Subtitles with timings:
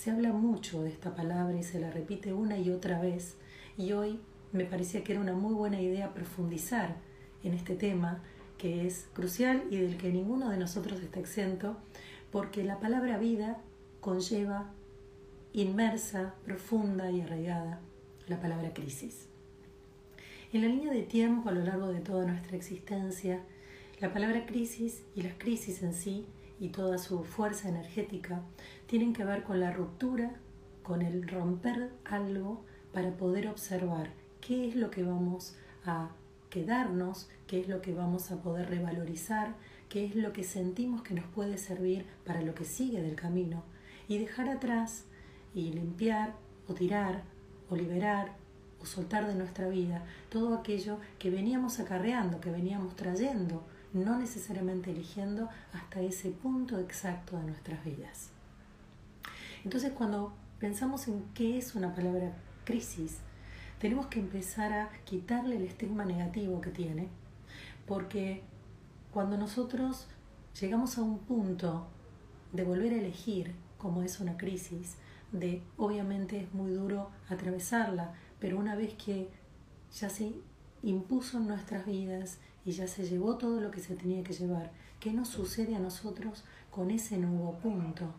[0.00, 3.34] Se habla mucho de esta palabra y se la repite una y otra vez
[3.76, 4.18] y hoy
[4.50, 6.96] me parecía que era una muy buena idea profundizar
[7.44, 8.22] en este tema
[8.56, 11.76] que es crucial y del que ninguno de nosotros está exento,
[12.32, 13.58] porque la palabra vida
[14.00, 14.70] conlleva
[15.52, 17.80] inmersa, profunda y arraigada
[18.26, 19.26] la palabra crisis.
[20.54, 23.42] En la línea de tiempo a lo largo de toda nuestra existencia,
[24.00, 26.24] la palabra crisis y las crisis en sí
[26.60, 28.42] y toda su fuerza energética
[28.86, 30.34] tienen que ver con la ruptura,
[30.82, 34.10] con el romper algo para poder observar
[34.40, 36.10] qué es lo que vamos a
[36.50, 39.54] quedarnos, qué es lo que vamos a poder revalorizar,
[39.88, 43.64] qué es lo que sentimos que nos puede servir para lo que sigue del camino.
[44.06, 45.04] Y dejar atrás
[45.54, 46.34] y limpiar
[46.68, 47.22] o tirar
[47.70, 48.34] o liberar
[48.82, 54.90] o soltar de nuestra vida todo aquello que veníamos acarreando, que veníamos trayendo, no necesariamente
[54.90, 58.30] eligiendo hasta ese punto exacto de nuestras vidas.
[59.64, 62.32] Entonces cuando pensamos en qué es una palabra
[62.64, 63.18] crisis,
[63.78, 67.08] tenemos que empezar a quitarle el estigma negativo que tiene,
[67.86, 68.42] porque
[69.12, 70.06] cuando nosotros
[70.60, 71.86] llegamos a un punto
[72.52, 74.96] de volver a elegir como es una crisis,
[75.32, 79.28] de obviamente es muy duro atravesarla, pero una vez que
[79.92, 80.32] ya se
[80.82, 84.70] impuso en nuestras vidas y ya se llevó todo lo que se tenía que llevar,
[84.98, 88.12] ¿qué nos sucede a nosotros con ese nuevo punto?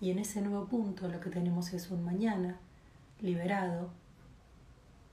[0.00, 2.58] Y en ese nuevo punto lo que tenemos es un mañana
[3.20, 3.90] liberado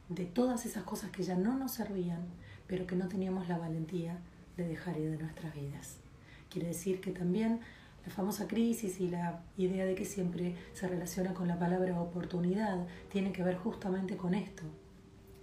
[0.09, 2.25] de todas esas cosas que ya no nos servían,
[2.67, 4.19] pero que no teníamos la valentía
[4.58, 5.97] de dejar ir de nuestras vidas.
[6.50, 7.62] Quiere decir que también
[8.06, 12.88] la famosa crisis y la idea de que siempre se relaciona con la palabra oportunidad
[13.09, 14.64] tiene que ver justamente con esto.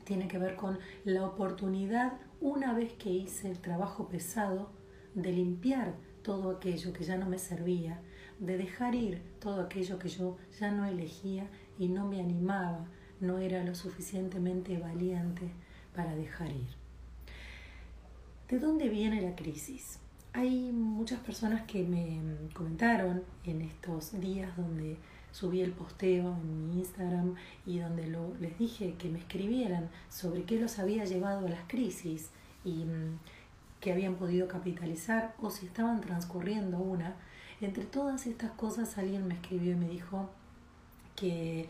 [0.05, 4.71] Tiene que ver con la oportunidad una vez que hice el trabajo pesado
[5.15, 8.01] de limpiar todo aquello que ya no me servía,
[8.39, 12.87] de dejar ir todo aquello que yo ya no elegía y no me animaba,
[13.21, 15.51] no era lo suficientemente valiente
[15.95, 16.69] para dejar ir.
[18.49, 19.99] ¿De dónde viene la crisis?
[20.33, 22.21] Hay muchas personas que me
[22.55, 24.97] comentaron en estos días donde
[25.33, 27.35] subí el posteo en mi Instagram
[27.67, 31.69] y donde lo, les dije que me escribieran sobre qué los había llevado a las
[31.69, 32.31] crisis
[32.65, 33.19] y mm,
[33.81, 37.15] que habían podido capitalizar o si estaban transcurriendo una.
[37.61, 40.31] Entre todas estas cosas alguien me escribió y me dijo
[41.17, 41.69] que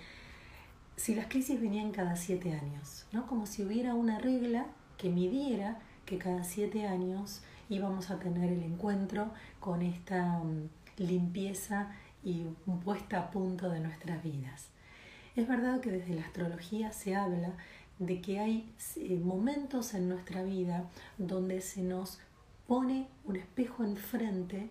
[0.97, 3.27] si las crisis venían cada siete años, ¿no?
[3.27, 8.63] Como si hubiera una regla que midiera que cada siete años íbamos a tener el
[8.63, 9.31] encuentro
[9.61, 11.93] con esta mm, limpieza
[12.25, 12.45] y
[12.85, 14.69] puesta a punto de nuestras vidas.
[15.37, 17.53] Es verdad que desde la astrología se habla
[17.99, 18.73] de que hay
[19.23, 22.19] momentos en nuestra vida donde se nos
[22.67, 24.69] pone un espejo enfrente,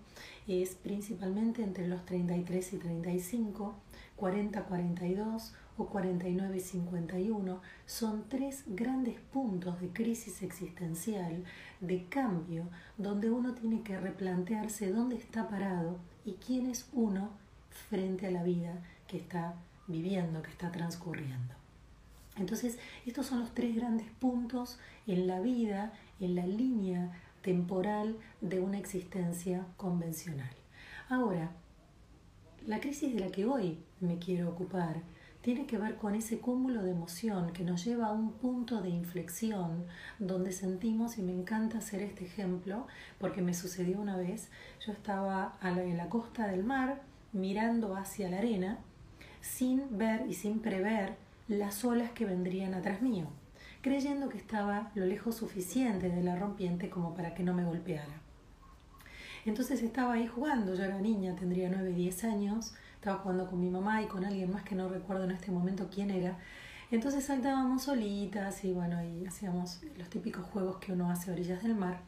[0.47, 3.75] es principalmente entre los 33 y 35,
[4.15, 11.43] 40, 42 o 49 y 51 son tres grandes puntos de crisis existencial,
[11.81, 17.29] de cambio, donde uno tiene que replantearse dónde está parado y quién es uno
[17.89, 19.55] frente a la vida que está
[19.87, 21.53] viviendo, que está transcurriendo.
[22.35, 24.77] Entonces, estos son los tres grandes puntos
[25.07, 30.51] en la vida, en la línea temporal de una existencia convencional.
[31.07, 31.49] Ahora,
[32.65, 34.97] la crisis de la que hoy me quiero ocupar
[35.41, 38.89] tiene que ver con ese cúmulo de emoción que nos lleva a un punto de
[38.89, 39.85] inflexión
[40.19, 42.87] donde sentimos, y me encanta hacer este ejemplo
[43.19, 44.49] porque me sucedió una vez,
[44.85, 47.01] yo estaba en la costa del mar
[47.33, 48.79] mirando hacia la arena
[49.41, 51.15] sin ver y sin prever
[51.47, 53.27] las olas que vendrían atrás mío,
[53.81, 58.21] creyendo que estaba lo lejos suficiente de la rompiente como para que no me golpeara.
[59.45, 62.75] Entonces estaba ahí jugando, yo era niña, tendría 9, 10 años,
[63.07, 65.89] estaba jugando con mi mamá y con alguien más que no recuerdo en este momento
[65.89, 66.37] quién era.
[66.91, 71.63] Entonces saltábamos solitas y bueno, y hacíamos los típicos juegos que uno hace a orillas
[71.63, 72.01] del mar,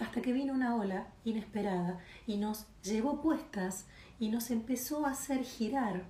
[0.00, 3.86] hasta que vino una ola inesperada y nos llevó puestas
[4.18, 6.02] y nos empezó a hacer girar.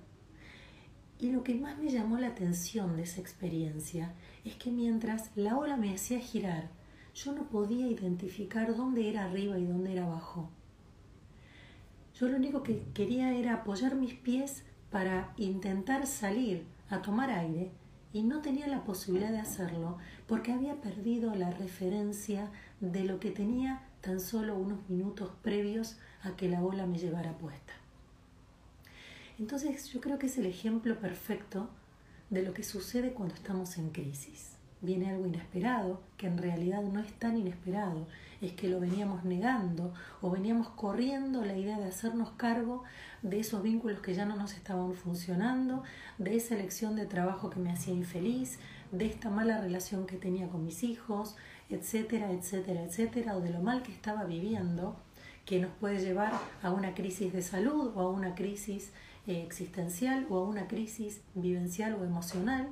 [1.19, 5.55] Y lo que más me llamó la atención de esa experiencia es que mientras la
[5.55, 6.71] ola me hacía girar,
[7.13, 10.49] yo no podía identificar dónde era arriba y dónde era abajo.
[12.21, 17.71] Yo lo único que quería era apoyar mis pies para intentar salir a tomar aire
[18.13, 19.97] y no tenía la posibilidad de hacerlo
[20.27, 26.35] porque había perdido la referencia de lo que tenía tan solo unos minutos previos a
[26.35, 27.73] que la ola me llevara puesta.
[29.39, 31.71] Entonces yo creo que es el ejemplo perfecto
[32.29, 34.50] de lo que sucede cuando estamos en crisis.
[34.81, 38.07] Viene algo inesperado, que en realidad no es tan inesperado,
[38.41, 42.83] es que lo veníamos negando o veníamos corriendo la idea de hacernos cargo
[43.21, 45.83] de esos vínculos que ya no nos estaban funcionando,
[46.17, 48.57] de esa elección de trabajo que me hacía infeliz,
[48.91, 51.35] de esta mala relación que tenía con mis hijos,
[51.69, 54.97] etcétera, etcétera, etcétera, o de lo mal que estaba viviendo,
[55.45, 58.91] que nos puede llevar a una crisis de salud o a una crisis
[59.27, 62.69] eh, existencial o a una crisis vivencial o emocional.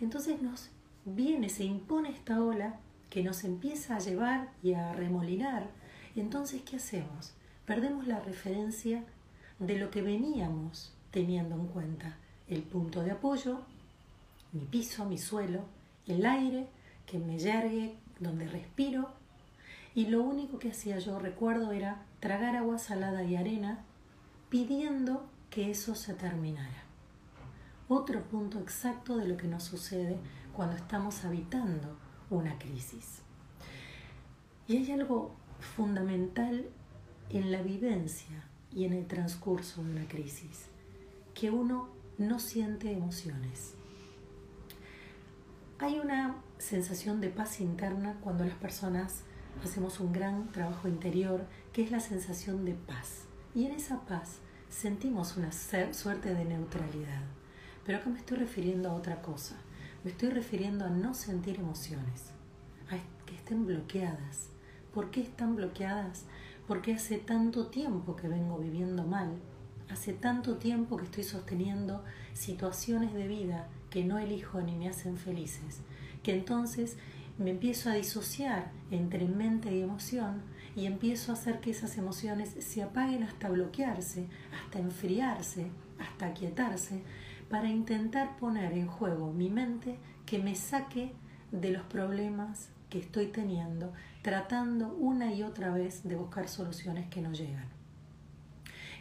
[0.00, 0.70] Entonces nos
[1.04, 2.78] viene, se impone esta ola
[3.10, 5.68] que nos empieza a llevar y a remolinar.
[6.16, 7.32] Entonces, ¿qué hacemos?
[7.66, 9.04] Perdemos la referencia
[9.58, 12.16] de lo que veníamos teniendo en cuenta.
[12.48, 13.60] El punto de apoyo,
[14.52, 15.64] mi piso, mi suelo,
[16.06, 16.66] el aire
[17.06, 19.10] que me yergue, donde respiro.
[19.94, 23.84] Y lo único que hacía yo, recuerdo, era tragar agua salada y arena
[24.48, 26.84] pidiendo que eso se terminara.
[27.88, 30.16] Otro punto exacto de lo que nos sucede
[30.52, 31.96] cuando estamos habitando
[32.30, 33.22] una crisis.
[34.66, 35.34] Y hay algo
[35.76, 36.66] fundamental
[37.30, 40.66] en la vivencia y en el transcurso de una crisis,
[41.34, 41.88] que uno
[42.18, 43.74] no siente emociones.
[45.78, 49.24] Hay una sensación de paz interna cuando las personas
[49.64, 53.24] hacemos un gran trabajo interior, que es la sensación de paz.
[53.54, 54.38] Y en esa paz
[54.68, 57.22] sentimos una suerte de neutralidad.
[57.84, 59.56] Pero acá me estoy refiriendo a otra cosa.
[60.04, 62.32] Me estoy refiriendo a no sentir emociones,
[62.90, 64.48] a que estén bloqueadas.
[64.92, 66.24] ¿Por qué están bloqueadas?
[66.66, 69.30] Porque hace tanto tiempo que vengo viviendo mal,
[69.88, 72.02] hace tanto tiempo que estoy sosteniendo
[72.34, 75.82] situaciones de vida que no elijo ni me hacen felices,
[76.24, 76.96] que entonces
[77.38, 80.42] me empiezo a disociar entre mente y emoción
[80.74, 84.26] y empiezo a hacer que esas emociones se apaguen hasta bloquearse,
[84.64, 85.70] hasta enfriarse,
[86.00, 87.02] hasta aquietarse,
[87.52, 91.12] para intentar poner en juego mi mente que me saque
[91.50, 97.20] de los problemas que estoy teniendo, tratando una y otra vez de buscar soluciones que
[97.20, 97.68] no llegan.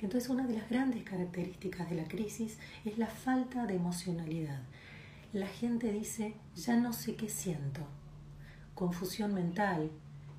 [0.02, 4.64] Entonces una de las grandes características de la crisis es la falta de emocionalidad.
[5.32, 7.88] La gente dice, ya no sé qué siento,
[8.76, 9.92] confusión mental,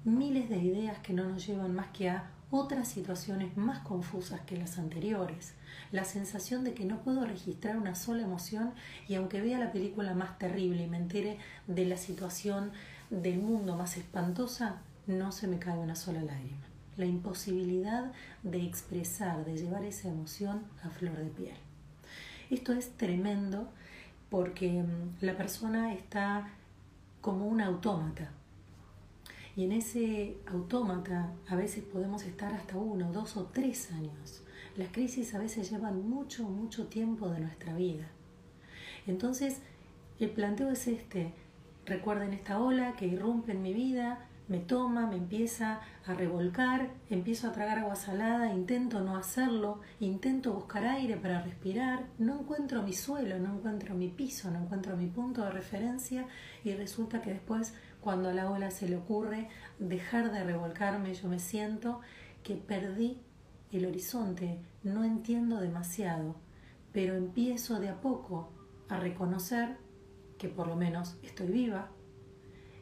[0.04, 4.58] miles de ideas que no nos llevan más que a otras situaciones más confusas que
[4.58, 5.54] las anteriores,
[5.90, 8.75] la sensación de que no puedo registrar una sola emoción
[9.08, 12.70] y aunque vea la película más terrible y me entere de la situación
[13.08, 16.60] del mundo más espantosa, no se me cae una sola lágrima.
[16.99, 18.12] La imposibilidad
[18.43, 21.56] de expresar, de llevar esa emoción a flor de piel.
[22.50, 23.66] Esto es tremendo
[24.28, 26.50] porque mm, la persona está
[27.22, 28.31] como un autómata.
[29.54, 34.43] Y en ese autómata a veces podemos estar hasta uno, dos o tres años.
[34.76, 38.06] Las crisis a veces llevan mucho, mucho tiempo de nuestra vida.
[39.06, 39.60] Entonces,
[40.19, 41.34] el planteo es este.
[41.84, 47.48] Recuerden esta ola que irrumpe en mi vida, me toma, me empieza a revolcar, empiezo
[47.48, 52.93] a tragar agua salada, intento no hacerlo, intento buscar aire para respirar, no encuentro mi
[52.93, 56.26] suelo, no encuentro mi piso, no encuentro mi punto de referencia
[56.64, 61.28] y resulta que después cuando a la ola se le ocurre dejar de revolcarme, yo
[61.28, 62.00] me siento
[62.43, 63.20] que perdí
[63.70, 66.37] el horizonte, no entiendo demasiado,
[66.93, 68.50] pero empiezo de a poco
[68.88, 69.78] a reconocer
[70.37, 71.90] que por lo menos estoy viva,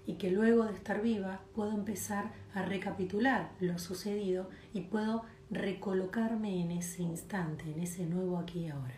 [0.06, 6.60] y que luego de estar viva puedo empezar a recapitular lo sucedido y puedo recolocarme
[6.60, 8.96] en ese instante, en ese nuevo aquí y ahora.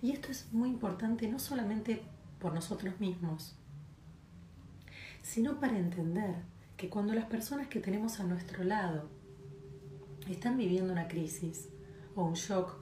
[0.00, 2.02] Y esto es muy importante no solamente
[2.38, 3.54] por nosotros mismos,
[5.22, 6.36] sino para entender
[6.76, 9.10] que cuando las personas que tenemos a nuestro lado
[10.28, 11.68] están viviendo una crisis
[12.14, 12.76] o un shock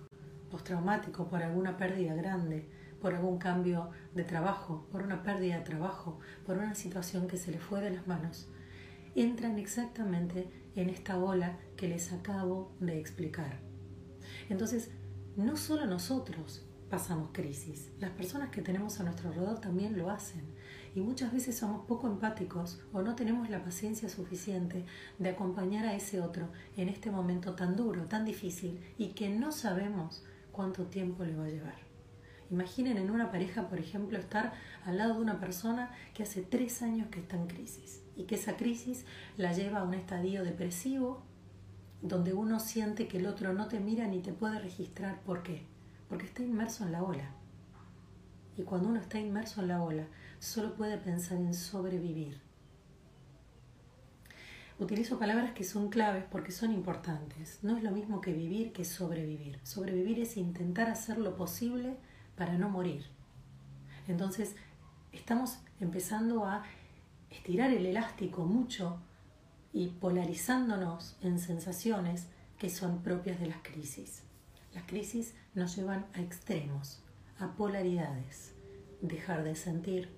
[0.50, 2.68] postraumático por alguna pérdida grande,
[3.00, 7.50] por algún cambio de trabajo, por una pérdida de trabajo, por una situación que se
[7.50, 8.49] le fue de las manos,
[9.14, 13.61] entran exactamente en esta ola que les acabo de explicar.
[14.49, 14.90] Entonces,
[15.37, 20.42] no solo nosotros pasamos crisis, las personas que tenemos a nuestro alrededor también lo hacen.
[20.99, 24.85] Y muchas veces somos poco empáticos o no tenemos la paciencia suficiente
[25.21, 29.52] de acompañar a ese otro en este momento tan duro, tan difícil y que no
[29.52, 31.76] sabemos cuánto tiempo le va a llevar.
[32.50, 36.83] Imaginen en una pareja, por ejemplo, estar al lado de una persona que hace tres
[36.83, 39.05] años que está en crisis y que esa crisis
[39.37, 41.23] la lleva a un estadio depresivo
[42.02, 45.21] donde uno siente que el otro no te mira ni te puede registrar.
[45.21, 45.62] ¿Por qué?
[46.09, 47.31] Porque está inmerso en la ola.
[48.57, 52.40] Y cuando uno está inmerso en la ola, solo puede pensar en sobrevivir.
[54.78, 57.59] Utilizo palabras que son claves porque son importantes.
[57.62, 59.59] No es lo mismo que vivir que sobrevivir.
[59.64, 61.97] Sobrevivir es intentar hacer lo posible
[62.37, 63.07] para no morir.
[64.07, 64.54] Entonces,
[65.11, 66.62] estamos empezando a
[67.28, 69.00] estirar el elástico mucho
[69.73, 74.23] y polarizándonos en sensaciones que son propias de las crisis.
[74.75, 77.02] Las crisis nos llevan a extremos,
[77.38, 78.54] a polaridades,
[79.02, 80.18] dejar de sentir,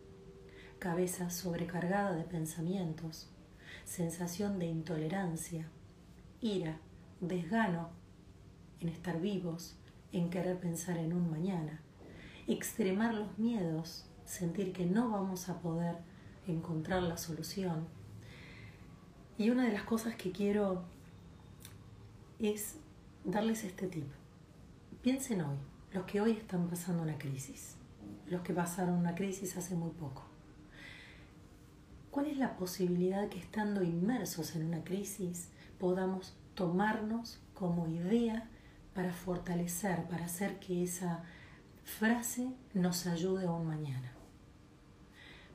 [0.80, 3.28] cabeza sobrecargada de pensamientos,
[3.84, 5.68] sensación de intolerancia,
[6.40, 6.80] ira,
[7.20, 7.90] desgano
[8.80, 9.76] en estar vivos,
[10.10, 11.82] en querer pensar en un mañana,
[12.49, 15.99] extremar los miedos, sentir que no vamos a poder
[16.49, 17.87] encontrar la solución.
[19.37, 20.84] Y una de las cosas que quiero
[22.38, 22.76] es
[23.25, 24.06] darles este tip.
[25.02, 25.58] Piensen hoy,
[25.92, 27.76] los que hoy están pasando una crisis,
[28.28, 30.29] los que pasaron una crisis hace muy poco.
[32.11, 35.49] ¿Cuál es la posibilidad que estando inmersos en una crisis
[35.79, 38.49] podamos tomarnos como idea
[38.95, 41.23] para fortalecer, para hacer que esa
[41.85, 44.12] frase nos ayude a un mañana?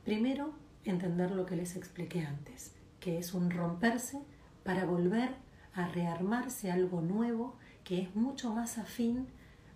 [0.02, 4.22] Primero, entender lo que les expliqué antes, que es un romperse
[4.64, 5.34] para volver
[5.74, 9.26] a rearmarse algo nuevo que es mucho más afín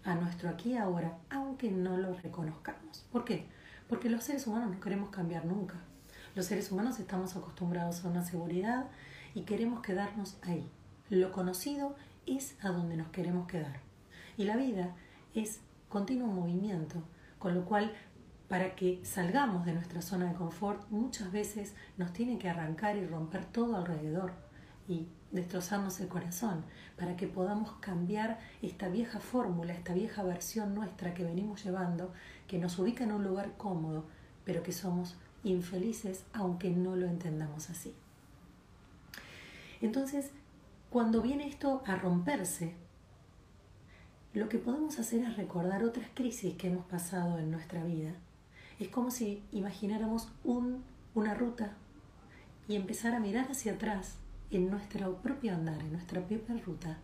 [0.02, 3.06] a nuestro aquí y ahora, aunque no lo reconozcamos.
[3.12, 3.46] ¿Por qué?
[3.86, 5.76] Porque los seres humanos no queremos cambiar nunca.
[6.36, 8.86] Los seres humanos estamos acostumbrados a una seguridad
[9.34, 10.64] y queremos quedarnos ahí.
[11.08, 13.80] Lo conocido es a donde nos queremos quedar.
[14.36, 14.94] Y la vida
[15.34, 17.02] es continuo movimiento,
[17.40, 17.92] con lo cual
[18.48, 23.06] para que salgamos de nuestra zona de confort muchas veces nos tiene que arrancar y
[23.06, 24.32] romper todo alrededor
[24.86, 26.64] y destrozarnos el corazón
[26.96, 32.12] para que podamos cambiar esta vieja fórmula, esta vieja versión nuestra que venimos llevando,
[32.46, 34.06] que nos ubica en un lugar cómodo,
[34.44, 37.94] pero que somos infelices aunque no lo entendamos así.
[39.80, 40.30] Entonces,
[40.90, 42.74] cuando viene esto a romperse,
[44.34, 48.12] lo que podemos hacer es recordar otras crisis que hemos pasado en nuestra vida.
[48.78, 51.74] Es como si imagináramos un, una ruta
[52.68, 54.16] y empezar a mirar hacia atrás
[54.50, 56.98] en nuestro propio andar, en nuestra propia ruta,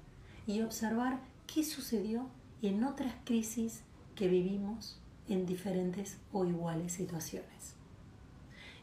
[0.46, 2.28] y observar qué sucedió
[2.62, 3.82] en otras crisis
[4.14, 7.74] que vivimos en diferentes o iguales situaciones.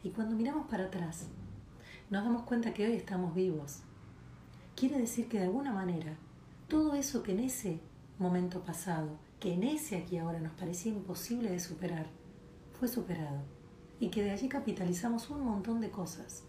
[0.04, 1.26] Y cuando miramos para atrás,
[2.10, 3.80] nos damos cuenta que hoy estamos vivos.
[4.76, 6.16] Quiere decir que de alguna manera,
[6.68, 7.80] todo eso que en ese
[8.20, 12.06] momento pasado, que en ese aquí ahora nos parecía imposible de superar,
[12.78, 13.42] fue superado.
[13.98, 16.44] Y que de allí capitalizamos un montón de cosas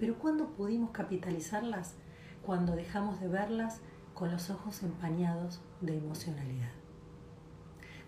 [0.00, 1.94] pero ¿cuándo pudimos capitalizarlas?
[2.42, 3.82] Cuando dejamos de verlas
[4.14, 6.70] con los ojos empañados de emocionalidad.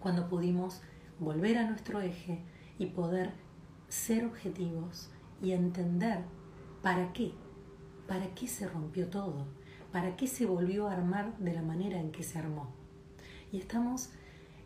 [0.00, 0.80] Cuando pudimos
[1.21, 2.42] volver a nuestro eje
[2.78, 3.35] y poder
[3.93, 5.11] ser objetivos
[5.43, 6.21] y entender
[6.81, 7.35] para qué,
[8.09, 9.47] para qué se rompió todo,
[9.93, 12.73] para qué se volvió a armar de la manera en que se armó.
[13.53, 14.09] Y estamos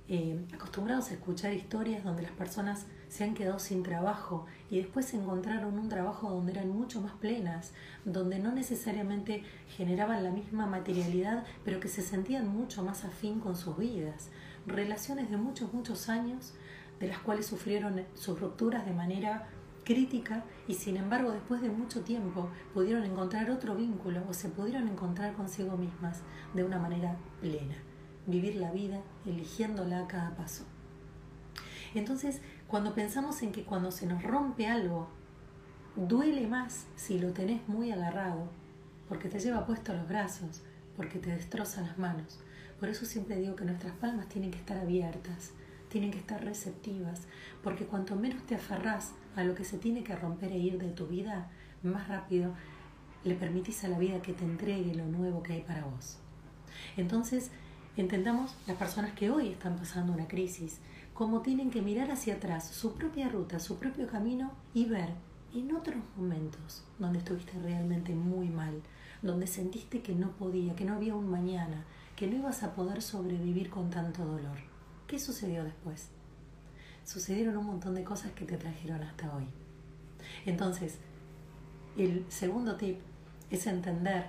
[0.06, 5.12] eh, acostumbrados a escuchar historias donde las personas se han quedado sin trabajo y después
[5.12, 7.72] encontraron un trabajo donde eran mucho más plenas,
[8.04, 9.42] donde no necesariamente
[9.76, 14.30] generaban la misma materialidad, pero que se sentían mucho más afín con sus vidas.
[14.68, 16.54] Relaciones de muchos, muchos años,
[17.00, 19.48] de las cuales sufrieron sus rupturas de manera
[19.84, 24.88] crítica y sin embargo después de mucho tiempo pudieron encontrar otro vínculo o se pudieron
[24.88, 26.22] encontrar consigo mismas
[26.54, 27.76] de una manera plena,
[28.26, 30.64] vivir la vida eligiéndola a cada paso.
[31.94, 35.08] Entonces, cuando pensamos en que cuando se nos rompe algo,
[35.94, 38.50] duele más si lo tenés muy agarrado,
[39.08, 40.62] porque te lleva puesto los brazos,
[40.96, 42.40] porque te destroza las manos.
[42.80, 45.52] Por eso siempre digo que nuestras palmas tienen que estar abiertas,
[45.96, 47.22] tienen que estar receptivas,
[47.62, 50.90] porque cuanto menos te aferrás a lo que se tiene que romper e ir de
[50.90, 51.48] tu vida,
[51.82, 52.52] más rápido
[53.24, 56.18] le permitís a la vida que te entregue lo nuevo que hay para vos.
[56.98, 57.50] Entonces,
[57.96, 60.80] entendamos las personas que hoy están pasando una crisis,
[61.14, 65.14] como tienen que mirar hacia atrás su propia ruta, su propio camino y ver
[65.54, 68.82] en otros momentos donde estuviste realmente muy mal,
[69.22, 71.86] donde sentiste que no podía, que no había un mañana,
[72.16, 74.75] que no ibas a poder sobrevivir con tanto dolor.
[75.06, 76.08] ¿Qué sucedió después?
[77.04, 79.46] Sucedieron un montón de cosas que te trajeron hasta hoy.
[80.44, 80.96] Entonces,
[81.96, 82.98] el segundo tip
[83.50, 84.26] es entender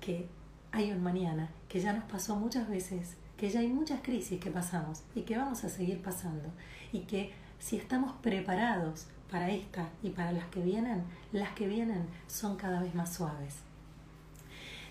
[0.00, 0.28] que
[0.72, 4.50] hay un mañana que ya nos pasó muchas veces que ya hay muchas crisis que
[4.50, 6.50] pasamos y que vamos a seguir pasando
[6.92, 12.04] y que si estamos preparados para esta y para las que vienen, las que vienen
[12.26, 13.69] son cada vez más suaves.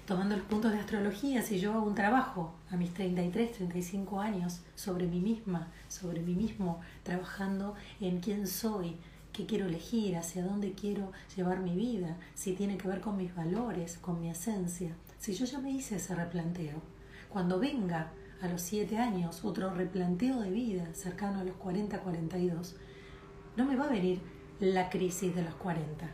[0.09, 4.61] Tomando los puntos de astrología, si yo hago un trabajo a mis 33, 35 años
[4.73, 8.95] sobre mí misma, sobre mí mismo, trabajando en quién soy,
[9.31, 13.35] qué quiero elegir, hacia dónde quiero llevar mi vida, si tiene que ver con mis
[13.35, 16.81] valores, con mi esencia, si yo ya me hice ese replanteo,
[17.29, 18.11] cuando venga
[18.41, 22.73] a los 7 años, otro replanteo de vida cercano a los 40-42,
[23.57, 24.21] No me va a venir
[24.59, 26.09] la crisis de los 40.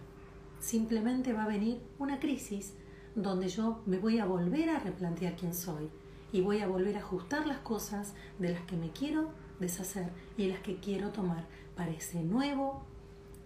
[0.59, 2.73] Simplemente va a venir una crisis
[3.15, 5.89] donde yo me voy a volver a replantear quién soy
[6.31, 9.29] y voy a volver a ajustar las cosas de las que me quiero
[9.59, 11.45] deshacer y las que quiero tomar
[11.75, 12.83] para ese nuevo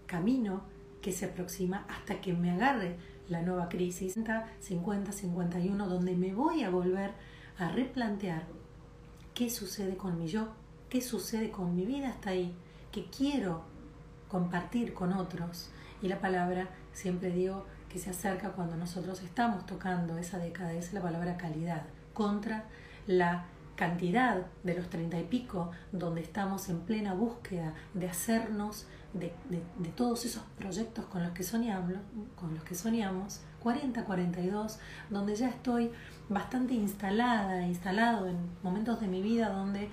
[0.08, 0.62] camino
[1.02, 2.98] que se aproxima hasta que me agarre
[3.30, 4.16] la nueva crisis
[4.60, 7.12] 50, 51, donde me voy a volver
[7.58, 8.48] a replantear
[9.36, 10.50] qué sucede con mi yo,
[10.90, 12.56] qué sucede con mi vida hasta ahí,
[12.92, 13.62] que quiero
[14.28, 15.70] compartir con otros.
[16.02, 20.94] Y la palabra, siempre digo, que se acerca cuando nosotros estamos tocando esa década, es
[20.94, 22.66] la palabra calidad, contra
[23.08, 29.34] la cantidad de los treinta y pico, donde estamos en plena búsqueda de hacernos de,
[29.50, 31.94] de, todos esos proyectos con los que soñamos,
[32.36, 34.80] con los que soñamos, 40, 42,
[35.10, 35.92] donde ya estoy
[36.28, 39.90] bastante instalada, instalado en momentos de mi vida donde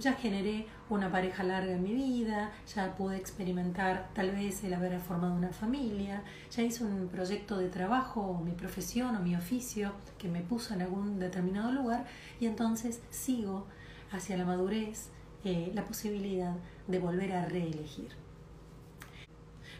[0.00, 4.98] ya generé una pareja larga en mi vida, ya pude experimentar tal vez el haber
[4.98, 9.92] formado una familia, ya hice un proyecto de trabajo o mi profesión o mi oficio
[10.18, 12.06] que me puso en algún determinado lugar
[12.40, 13.66] y entonces sigo
[14.10, 15.10] hacia la madurez
[15.44, 16.56] eh, la posibilidad
[16.88, 18.08] de volver a reelegir.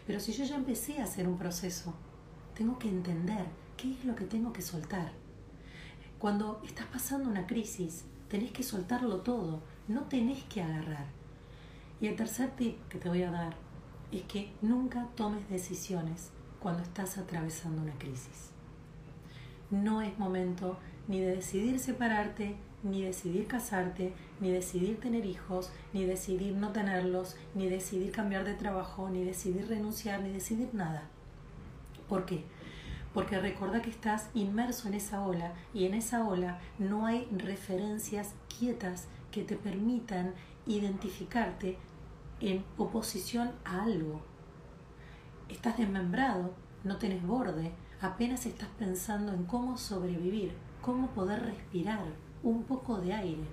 [0.05, 1.93] Pero si yo ya empecé a hacer un proceso,
[2.55, 5.11] tengo que entender qué es lo que tengo que soltar.
[6.19, 11.05] Cuando estás pasando una crisis, tenés que soltarlo todo, no tenés que agarrar.
[11.99, 13.55] Y el tercer tip que te voy a dar
[14.11, 18.51] es que nunca tomes decisiones cuando estás atravesando una crisis.
[19.69, 26.05] No es momento ni de decidir separarte, ni decidir casarte, ni decidir tener hijos, ni
[26.05, 31.03] decidir no tenerlos, ni decidir cambiar de trabajo, ni decidir renunciar, ni decidir nada.
[32.09, 32.43] ¿Por qué?
[33.13, 38.33] Porque recuerda que estás inmerso en esa ola y en esa ola no hay referencias
[38.59, 40.33] quietas que te permitan
[40.65, 41.77] identificarte
[42.39, 44.21] en oposición a algo.
[45.49, 47.71] Estás desmembrado, no tenés borde,
[48.01, 52.03] apenas estás pensando en cómo sobrevivir, cómo poder respirar
[52.43, 53.43] un poco de aire,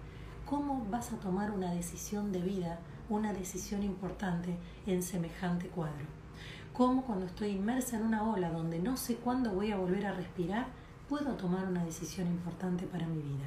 [0.46, 2.78] cómo vas a tomar una decisión de vida,
[3.10, 4.56] una decisión importante
[4.86, 6.06] en semejante cuadro.
[6.72, 10.12] Cómo cuando estoy inmersa en una ola donde no sé cuándo voy a volver a
[10.12, 10.66] respirar,
[11.08, 13.46] puedo tomar una decisión importante para mi vida.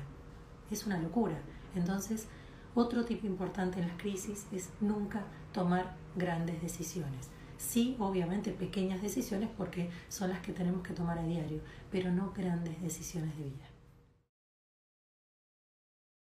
[0.70, 1.38] Es una locura,
[1.76, 2.28] entonces,
[2.76, 7.30] otro tipo importante en las crisis es nunca tomar grandes decisiones.
[7.58, 11.60] Sí, obviamente pequeñas decisiones porque son las que tenemos que tomar a diario,
[11.92, 13.71] pero no grandes decisiones de vida.